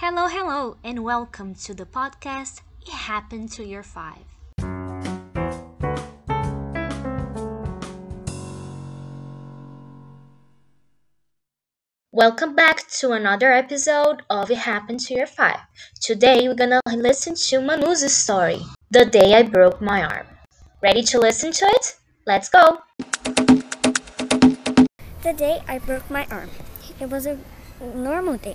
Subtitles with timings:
[0.00, 4.22] Hello, hello, and welcome to the podcast It Happened to Year Five.
[12.12, 15.58] Welcome back to another episode of It Happened to Year Five.
[16.00, 18.60] Today we're gonna listen to Manu's story,
[18.92, 20.28] The Day I Broke My Arm.
[20.80, 21.96] Ready to listen to it?
[22.24, 22.82] Let's go!
[25.24, 26.50] The day I broke my arm.
[27.00, 27.36] It was a
[27.80, 28.54] normal day.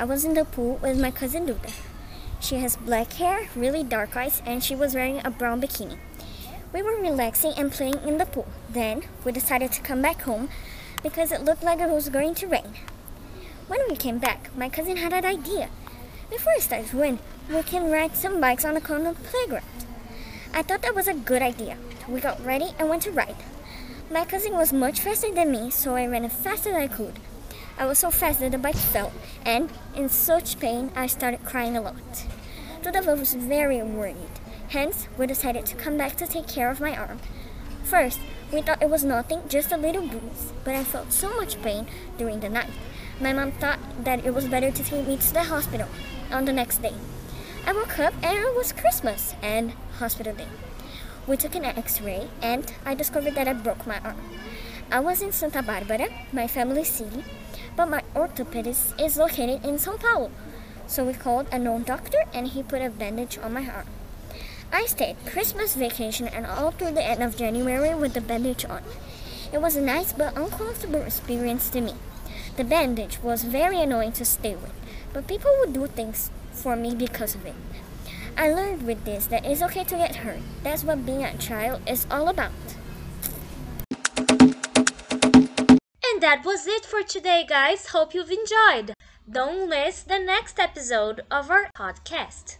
[0.00, 1.72] I was in the pool with my cousin Duda.
[2.38, 5.98] She has black hair, really dark eyes, and she was wearing a brown bikini.
[6.72, 8.46] We were relaxing and playing in the pool.
[8.70, 10.50] Then we decided to come back home
[11.02, 12.74] because it looked like it was going to rain.
[13.66, 15.68] When we came back, my cousin had an idea.
[16.30, 17.18] Before it starts to rain,
[17.50, 19.66] we can ride some bikes on the corner playground.
[20.54, 21.76] I thought that was a good idea.
[22.08, 23.42] We got ready and went to ride.
[24.12, 27.18] My cousin was much faster than me, so I ran as fast as I could.
[27.78, 29.12] I was so fast that the bike fell,
[29.46, 32.26] and in such pain, I started crying a lot.
[32.82, 34.40] Duda was very worried.
[34.70, 37.20] Hence, we decided to come back to take care of my arm.
[37.84, 38.18] First,
[38.52, 41.86] we thought it was nothing, just a little bruise, but I felt so much pain
[42.18, 42.70] during the night.
[43.20, 45.88] My mom thought that it was better to take me to the hospital
[46.32, 46.94] on the next day.
[47.64, 50.48] I woke up and it was Christmas and hospital day.
[51.28, 54.16] We took an x-ray and I discovered that I broke my arm.
[54.90, 57.22] I was in Santa Barbara, my family city,
[57.76, 60.30] but my orthopedist is located in São Paulo.
[60.86, 63.86] So we called a known doctor and he put a bandage on my arm.
[64.72, 68.82] I stayed Christmas vacation and all through the end of January with the bandage on.
[69.52, 71.92] It was a nice but uncomfortable experience to me.
[72.56, 74.72] The bandage was very annoying to stay with,
[75.12, 77.54] but people would do things for me because of it.
[78.38, 80.40] I learned with this that it's okay to get hurt.
[80.62, 82.52] That's what being a child is all about.
[86.28, 87.86] That was it for today, guys.
[87.86, 88.92] Hope you've enjoyed.
[89.26, 92.58] Don't miss the next episode of our podcast.